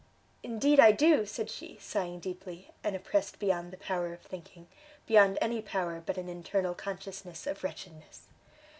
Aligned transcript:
"Indeed 0.41 0.79
I 0.79 0.91
do!" 0.93 1.27
said 1.27 1.47
she, 1.51 1.77
sighing 1.79 2.19
deeply, 2.21 2.71
and 2.83 2.95
oppressed 2.95 3.37
beyond 3.37 3.69
the 3.69 3.77
power 3.77 4.13
of 4.13 4.21
thinking, 4.21 4.65
beyond 5.05 5.37
any 5.39 5.61
power 5.61 6.01
but 6.03 6.17
an 6.17 6.27
internal 6.27 6.73
consciousness 6.73 7.45
of 7.45 7.63
wretchedness. 7.63 8.25